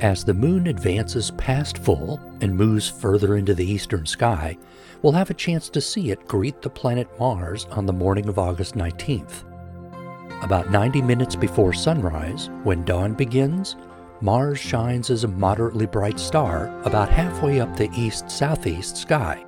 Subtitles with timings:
[0.00, 4.56] As the moon advances past full and moves further into the eastern sky,
[5.02, 8.38] we'll have a chance to see it greet the planet Mars on the morning of
[8.38, 9.42] August 19th.
[10.44, 13.74] About 90 minutes before sunrise, when dawn begins,
[14.20, 19.44] Mars shines as a moderately bright star about halfway up the east southeast sky.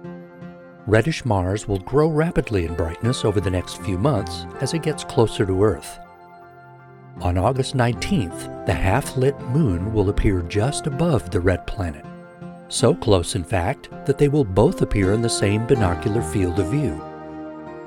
[0.89, 5.05] Reddish Mars will grow rapidly in brightness over the next few months as it gets
[5.05, 6.01] closer to Earth.
[7.23, 12.03] On August 19th, the half lit moon will appear just above the red planet.
[12.69, 16.71] So close, in fact, that they will both appear in the same binocular field of
[16.71, 16.99] view.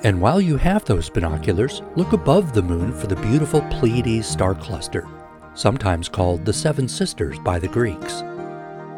[0.04, 4.54] And while you have those binoculars, look above the moon for the beautiful Pleiades star
[4.54, 5.08] cluster,
[5.56, 8.22] sometimes called the Seven Sisters by the Greeks.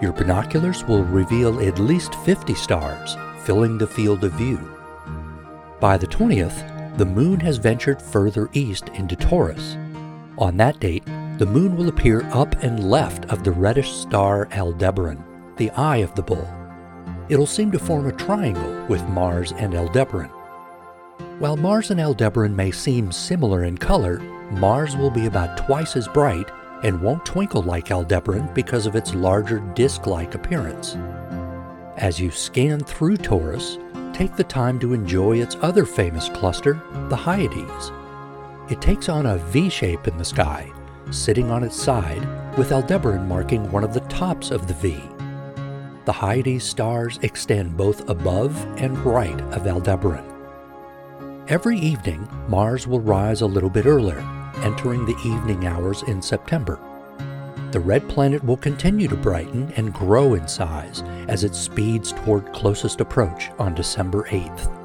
[0.01, 3.15] Your binoculars will reveal at least 50 stars,
[3.45, 4.59] filling the field of view.
[5.79, 9.77] By the 20th, the moon has ventured further east into Taurus.
[10.37, 11.05] On that date,
[11.37, 15.23] the moon will appear up and left of the reddish star Aldebaran,
[15.55, 16.47] the eye of the bull.
[17.29, 20.29] It'll seem to form a triangle with Mars and Aldebaran.
[21.39, 24.19] While Mars and Aldebaran may seem similar in color,
[24.51, 26.49] Mars will be about twice as bright
[26.83, 30.97] and won't twinkle like Aldebaran because of its larger disk-like appearance.
[31.97, 33.79] As you scan through Taurus,
[34.13, 37.91] take the time to enjoy its other famous cluster, the Hyades.
[38.67, 40.71] It takes on a V shape in the sky,
[41.11, 42.27] sitting on its side,
[42.57, 44.99] with Aldebaran marking one of the tops of the V.
[46.05, 50.25] The Hyades stars extend both above and right of Aldebaran.
[51.47, 54.23] Every evening, Mars will rise a little bit earlier,
[54.63, 56.79] entering the evening hours in September.
[57.69, 62.51] The red planet will continue to brighten and grow in size as it speeds toward
[62.51, 64.84] closest approach on December 8th.